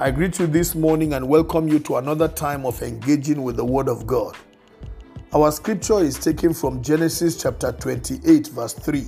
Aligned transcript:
I 0.00 0.12
greet 0.12 0.38
you 0.38 0.46
this 0.46 0.76
morning 0.76 1.14
and 1.14 1.28
welcome 1.28 1.66
you 1.66 1.80
to 1.80 1.96
another 1.96 2.28
time 2.28 2.64
of 2.64 2.80
engaging 2.82 3.42
with 3.42 3.56
the 3.56 3.64
Word 3.64 3.88
of 3.88 4.06
God. 4.06 4.36
Our 5.32 5.50
scripture 5.50 5.98
is 5.98 6.16
taken 6.16 6.54
from 6.54 6.84
Genesis 6.84 7.42
chapter 7.42 7.72
28, 7.72 8.46
verse 8.46 8.74
3. 8.74 9.04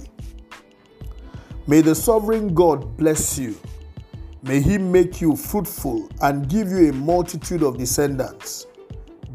May 1.68 1.80
the 1.80 1.94
sovereign 1.94 2.54
God 2.54 2.96
bless 2.96 3.38
you. 3.38 3.56
May 4.42 4.60
he 4.60 4.78
make 4.78 5.20
you 5.20 5.36
fruitful 5.36 6.08
and 6.22 6.48
give 6.48 6.68
you 6.70 6.90
a 6.90 6.92
multitude 6.92 7.62
of 7.62 7.78
descendants. 7.78 8.66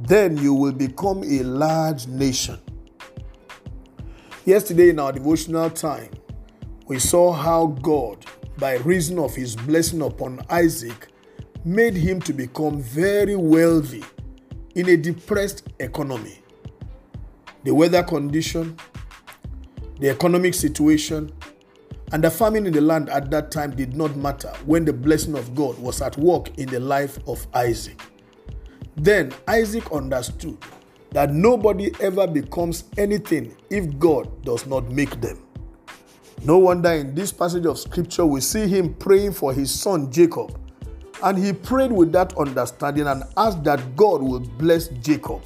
Then 0.01 0.35
you 0.35 0.53
will 0.53 0.73
become 0.73 1.23
a 1.23 1.41
large 1.43 2.05
nation. 2.07 2.59
Yesterday, 4.43 4.89
in 4.89 4.99
our 4.99 5.13
devotional 5.13 5.69
time, 5.69 6.11
we 6.87 6.99
saw 6.99 7.31
how 7.31 7.67
God, 7.81 8.25
by 8.57 8.75
reason 8.79 9.17
of 9.19 9.33
his 9.33 9.55
blessing 9.55 10.01
upon 10.01 10.41
Isaac, 10.49 11.07
made 11.65 11.95
him 11.95 12.21
to 12.21 12.31
become 12.31 12.79
very 12.79 13.35
wealthy 13.35 14.03
in 14.75 14.87
a 14.89 14.95
depressed 14.95 15.67
economy. 15.79 16.39
The 17.63 17.73
weather 17.73 18.03
condition, 18.03 18.77
the 19.99 20.09
economic 20.09 20.53
situation, 20.53 21.31
and 22.11 22.23
the 22.23 22.29
famine 22.29 22.67
in 22.67 22.73
the 22.73 22.81
land 22.81 23.09
at 23.09 23.31
that 23.31 23.49
time 23.49 23.75
did 23.75 23.95
not 23.95 24.15
matter 24.15 24.53
when 24.65 24.85
the 24.85 24.93
blessing 24.93 25.35
of 25.35 25.55
God 25.55 25.77
was 25.79 26.01
at 26.03 26.15
work 26.17 26.55
in 26.59 26.69
the 26.69 26.79
life 26.79 27.17
of 27.27 27.47
Isaac. 27.55 27.99
Then 28.95 29.33
Isaac 29.47 29.91
understood 29.91 30.57
that 31.11 31.33
nobody 31.33 31.91
ever 31.99 32.27
becomes 32.27 32.83
anything 32.97 33.55
if 33.71 33.97
God 33.97 34.43
does 34.43 34.67
not 34.67 34.91
make 34.91 35.19
them. 35.19 35.41
No 36.43 36.59
wonder 36.59 36.91
in 36.91 37.15
this 37.15 37.31
passage 37.31 37.65
of 37.65 37.79
scripture 37.79 38.25
we 38.25 38.41
see 38.41 38.67
him 38.67 38.93
praying 38.93 39.31
for 39.31 39.51
his 39.51 39.71
son 39.71 40.11
Jacob. 40.11 40.59
And 41.23 41.37
he 41.37 41.53
prayed 41.53 41.91
with 41.91 42.11
that 42.11 42.37
understanding 42.37 43.07
and 43.07 43.23
asked 43.37 43.63
that 43.63 43.95
God 43.95 44.21
will 44.21 44.41
bless 44.41 44.89
Jacob, 44.89 45.41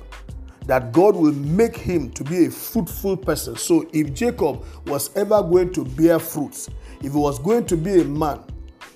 that 0.66 0.92
God 0.92 1.16
will 1.16 1.34
make 1.34 1.78
him 1.78 2.12
to 2.12 2.24
be 2.24 2.46
a 2.46 2.52
fruitful 2.52 3.18
person. 3.18 3.56
So 3.56 3.88
if 3.94 4.14
Jacob 4.14 4.66
was 4.88 5.16
ever 5.16 5.42
going 5.42 5.72
to 5.74 5.86
bear 5.86 6.20
fruits, 6.20 6.70
if 7.02 7.14
he 7.14 7.18
was 7.18 7.40
going 7.40 7.66
to 7.68 7.78
be 7.78 8.02
a 8.02 8.06
man 8.06 8.44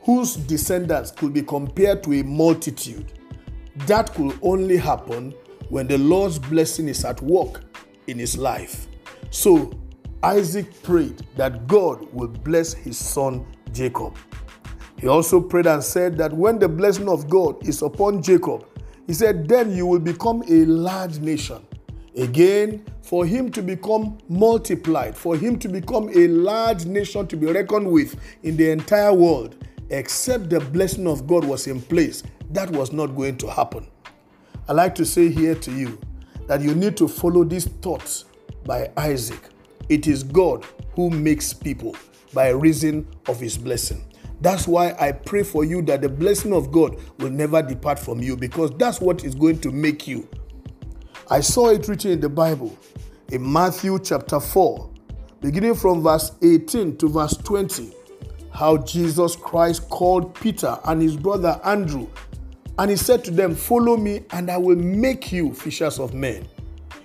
whose 0.02 0.36
descendants 0.36 1.12
could 1.12 1.34
be 1.34 1.42
compared 1.42 2.04
to 2.04 2.14
a 2.20 2.24
multitude, 2.24 3.14
that 3.88 4.14
could 4.14 4.38
only 4.42 4.78
happen 4.78 5.34
when 5.70 5.88
the 5.88 5.98
Lord's 5.98 6.38
blessing 6.38 6.90
is 6.90 7.06
at 7.06 7.22
work 7.22 7.64
in 8.08 8.20
his 8.20 8.38
life. 8.38 8.88
So 9.30 9.72
Isaac 10.22 10.84
prayed 10.84 11.26
that 11.38 11.68
God 11.68 12.08
would 12.14 12.44
bless 12.44 12.74
his 12.74 12.98
son 12.98 13.46
Jacob. 13.72 14.16
He 15.04 15.10
also 15.10 15.42
prayed 15.42 15.66
and 15.66 15.84
said 15.84 16.18
that 16.20 16.32
when 16.32 16.60
the 16.60 16.70
blessing 16.70 17.10
of 17.10 17.30
God 17.30 17.68
is 17.68 17.82
upon 17.82 18.24
Jacob, 18.24 18.66
he 19.06 19.14
said, 19.14 19.50
then 19.50 19.76
you 19.76 19.86
will 19.86 20.00
become 20.00 20.44
a 20.44 20.64
large 20.64 21.20
nation. 21.20 21.62
Again, 22.16 22.86
for 23.02 23.26
him 23.26 23.52
to 23.52 23.62
become 23.62 24.18
multiplied, 24.30 25.18
for 25.18 25.36
him 25.36 25.60
to 25.60 25.68
become 25.68 26.10
a 26.16 26.30
large 26.30 26.86
nation 26.86 27.28
to 27.28 27.36
be 27.36 27.48
reckoned 27.48 27.92
with 27.92 28.16
in 28.44 28.56
the 28.56 28.70
entire 28.70 29.14
world, 29.14 29.58
except 29.90 30.50
the 30.50 30.62
blessing 30.62 31.06
of 31.06 31.28
God 31.28 31.44
was 31.44 31.68
in 31.68 31.82
place, 31.82 32.24
that 32.52 32.70
was 32.70 32.94
not 32.94 33.08
going 33.08 33.36
to 33.40 33.52
happen. 33.52 33.86
I 34.70 34.72
like 34.72 34.96
to 34.96 35.06
say 35.06 35.28
here 35.30 35.56
to 35.56 35.72
you 35.74 36.00
that 36.48 36.62
you 36.62 36.74
need 36.76 36.96
to 36.96 37.10
follow 37.10 37.44
these 37.44 37.66
thoughts 37.66 38.24
by 38.64 38.90
Isaac. 38.96 39.50
It 39.90 40.08
is 40.08 40.24
God 40.24 40.66
who 40.96 41.10
makes 41.10 41.52
people 41.52 41.94
by 42.34 42.52
reason 42.52 43.06
of 43.28 43.42
his 43.42 43.58
blessing. 43.58 44.06
That's 44.44 44.68
why 44.68 44.96
I 45.00 45.14
pray 45.14 45.42
for 45.42 45.66
you 45.66 45.82
that 45.84 46.02
the 46.02 46.10
blessing 46.10 46.54
of 46.54 46.72
God 46.72 47.00
will 47.18 47.32
never 47.32 47.62
depart 47.62 47.98
from 47.98 48.22
you 48.22 48.38
because 48.38 48.70
that's 48.78 49.02
what 49.02 49.24
is 49.24 49.34
going 49.34 49.60
to 49.62 49.72
make 49.72 50.06
you. 50.06 50.28
I 51.32 51.40
saw 51.40 51.70
it 51.70 51.88
written 51.88 52.12
in 52.12 52.20
the 52.20 52.30
Bible 52.30 52.78
in 53.32 53.52
Matthew 53.52 53.98
chapter 54.00 54.40
4, 54.40 54.90
beginning 55.42 55.76
from 55.76 56.04
verse 56.04 56.34
18 56.44 56.98
to 56.98 57.08
verse 57.08 57.38
20, 57.38 57.92
how 58.54 58.78
Jesus 58.78 59.36
Christ 59.36 59.90
called 59.90 60.36
Peter 60.36 60.78
and 60.86 61.02
his 61.02 61.16
brother 61.16 61.60
Andrew 61.64 62.08
and 62.80 62.90
he 62.90 62.98
said 62.98 63.24
to 63.26 63.32
them, 63.32 63.56
Follow 63.56 63.98
me, 63.98 64.24
and 64.32 64.50
I 64.50 64.58
will 64.58 64.76
make 64.76 65.32
you 65.32 65.54
fishers 65.54 66.00
of 66.00 66.14
men. 66.14 66.48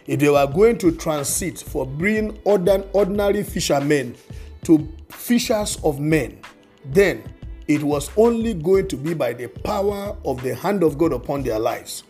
If 0.07 0.21
they 0.21 0.31
were 0.31 0.47
going 0.47 0.79
to 0.79 0.93
transit 0.93 1.59
for 1.59 1.87
bringing 1.87 2.39
ordinary 2.45 3.43
fishermen 3.43 4.17
to 4.65 4.89
fishers 5.11 5.79
of 5.85 6.01
men, 6.01 6.41
then 6.87 7.23
it 7.67 7.83
was 7.83 8.11
only 8.17 8.55
going 8.55 8.89
to 8.89 8.97
be 8.97 9.15
by 9.15 9.33
the 9.33 9.49
power 9.49 10.17
of 10.25 10.43
the 10.43 10.55
hand 10.55 10.83
of 10.83 10.99
God 10.99 11.13
upon 11.13 11.43
their 11.43 11.59
lives. 11.59 12.05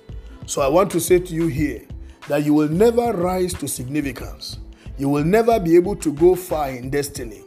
So 0.47 0.62
I 0.62 0.69
want 0.69 0.91
to 0.93 1.01
say 1.01 1.19
to 1.19 1.34
you 1.34 1.47
here 1.49 1.83
that 2.29 2.45
you 2.45 2.55
will 2.55 2.69
never 2.69 3.12
rise 3.12 3.55
to 3.55 3.69
significance. 3.69 4.59
You 4.97 5.09
will 5.09 5.25
never 5.25 5.59
be 5.59 5.77
able 5.77 5.97
to 5.97 6.12
go 6.12 6.34
far 6.34 6.71
in 6.71 6.91
destiny 6.91 7.45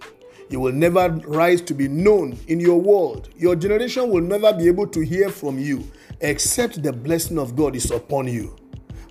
you 0.52 0.60
will 0.60 0.74
never 0.74 1.08
rise 1.28 1.62
to 1.62 1.74
be 1.74 1.88
known 1.88 2.38
in 2.48 2.60
your 2.60 2.80
world. 2.80 3.30
Your 3.38 3.56
generation 3.56 4.10
will 4.10 4.22
never 4.22 4.52
be 4.52 4.68
able 4.68 4.86
to 4.88 5.00
hear 5.00 5.30
from 5.30 5.58
you 5.58 5.90
except 6.20 6.84
the 6.84 6.92
blessing 6.92 7.40
of 7.40 7.56
God 7.56 7.74
is 7.74 7.90
upon 7.90 8.28
you. 8.28 8.56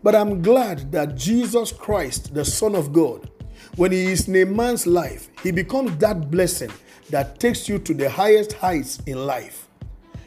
But 0.02 0.14
I'm 0.14 0.42
glad 0.42 0.92
that 0.92 1.16
Jesus 1.16 1.72
Christ, 1.72 2.34
the 2.34 2.44
Son 2.44 2.74
of 2.74 2.92
God, 2.92 3.30
when 3.76 3.90
He 3.90 4.04
is 4.04 4.28
in 4.28 4.36
a 4.36 4.44
man's 4.44 4.86
life, 4.86 5.30
He 5.42 5.50
becomes 5.50 5.96
that 5.96 6.30
blessing 6.30 6.70
that 7.10 7.38
takes 7.38 7.68
you 7.68 7.78
to 7.80 7.94
the 7.94 8.08
highest 8.08 8.54
heights 8.54 9.00
in 9.06 9.26
life. 9.26 9.68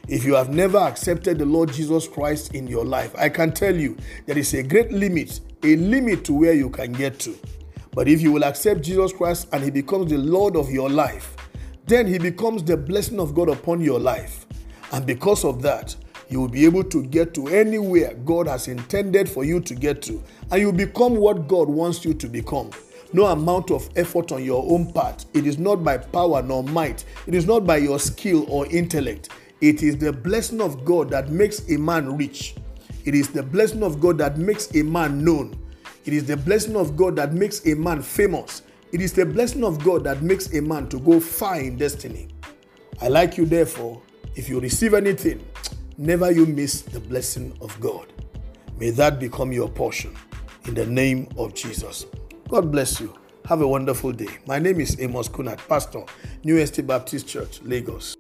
If 0.08 0.26
you 0.26 0.36
have 0.36 0.50
never 0.50 0.78
accepted 0.78 1.40
the 1.40 1.46
Lord 1.46 1.72
Jesus 1.72 2.08
Christ 2.08 2.54
in 2.54 2.68
your 2.68 2.84
life, 2.84 3.16
I 3.18 3.30
can 3.30 3.54
tell 3.54 3.76
you 3.76 3.98
there 4.26 4.38
is 4.38 4.54
a 4.54 4.62
great 4.62 4.92
limit, 4.92 5.40
a 5.64 5.78
limit 5.78 6.26
to 6.26 6.34
where 6.34 6.54
you 6.54 6.70
can 6.70 6.92
get 6.92 7.20
to. 7.20 7.38
But 7.92 8.08
if 8.08 8.22
you 8.22 8.32
will 8.32 8.44
accept 8.44 8.82
Jesus 8.82 9.14
Christ 9.14 9.48
and 9.54 9.64
He 9.64 9.72
becomes 9.72 10.12
the 10.12 10.18
Lord 10.18 10.58
of 10.58 10.70
your 10.70 10.90
life, 10.90 11.36
then 11.86 12.06
He 12.06 12.18
becomes 12.18 12.64
the 12.64 12.76
blessing 12.76 13.20
of 13.20 13.34
God 13.34 13.50
upon 13.50 13.82
your 13.82 14.00
life. 14.00 14.46
And 14.92 15.06
because 15.06 15.46
of 15.46 15.62
that, 15.62 15.96
you 16.30 16.42
will 16.42 16.50
be 16.50 16.66
able 16.66 16.84
to 16.86 17.04
get 17.04 17.34
to 17.36 17.48
anywhere 17.48 18.14
God 18.26 18.48
has 18.48 18.68
intended 18.68 19.30
for 19.30 19.44
you 19.46 19.60
to 19.62 19.76
get 19.76 20.02
to. 20.04 20.22
And 20.52 20.62
you 20.62 20.74
become 20.74 21.16
what 21.16 21.48
God 21.48 21.70
wants 21.70 22.04
you 22.04 22.14
to 22.16 22.28
become. 22.28 22.72
No 23.14 23.28
amount 23.28 23.70
of 23.72 23.90
effort 23.96 24.32
on 24.32 24.44
your 24.44 24.64
own 24.72 24.92
part. 24.92 25.26
It 25.34 25.46
is 25.46 25.60
not 25.60 25.84
by 25.84 25.98
power 25.98 26.42
nor 26.42 26.64
might. 26.64 27.06
It 27.28 27.36
is 27.36 27.46
not 27.46 27.66
by 27.66 27.78
your 27.78 28.00
skill 28.00 28.46
or 28.50 28.66
intellect. 28.68 29.30
It 29.62 29.84
is 29.84 29.98
the 29.98 30.12
blessing 30.12 30.60
of 30.60 30.84
God 30.84 31.10
that 31.12 31.30
makes 31.30 31.70
a 31.70 31.78
man 31.78 32.18
rich. 32.18 32.56
It 33.06 33.14
is 33.16 33.30
the 33.30 33.44
blessing 33.44 33.84
of 33.84 34.00
God 34.02 34.18
that 34.18 34.38
makes 34.38 34.74
a 34.76 34.82
man 34.82 35.24
known. 35.24 35.56
It 36.06 36.14
is 36.14 36.26
the 36.26 36.36
blessing 36.36 36.76
of 36.76 36.98
God 36.98 37.16
that 37.18 37.34
makes 37.34 37.66
a 37.66 37.76
man 37.76 38.02
famous. 38.02 38.64
It 38.92 39.00
is 39.00 39.14
the 39.14 39.26
blessing 39.26 39.64
of 39.64 39.84
God 39.84 40.04
that 40.04 40.22
makes 40.22 40.54
a 40.54 40.62
man 40.62 40.90
to 40.90 41.00
go 41.00 41.20
far 41.20 41.60
in 41.60 41.78
destiny. 41.78 42.28
I 43.02 43.08
like 43.08 43.38
you, 43.38 43.46
therefore, 43.46 44.02
if 44.36 44.50
you 44.50 44.60
receive 44.60 44.94
anything, 44.94 45.46
never 45.98 46.32
you 46.32 46.46
miss 46.46 46.82
the 46.82 47.00
blessing 47.00 47.58
of 47.62 47.80
God. 47.80 48.12
May 48.78 48.90
that 48.92 49.20
become 49.20 49.52
your 49.52 49.70
portion 49.70 50.16
in 50.66 50.74
the 50.74 50.86
name 50.86 51.28
of 51.38 51.54
Jesus. 51.54 52.06
God 52.54 52.72
bless 52.72 53.00
you. 53.00 53.12
Have 53.46 53.62
a 53.62 53.68
wonderful 53.68 54.12
day. 54.12 54.28
My 54.46 54.60
name 54.60 54.80
is 54.80 54.96
Amos 55.02 55.28
Kunat, 55.28 55.58
Pastor, 55.68 56.04
New 56.44 56.56
Estate 56.60 56.86
Baptist 56.86 57.28
Church, 57.28 57.60
Lagos. 57.64 58.13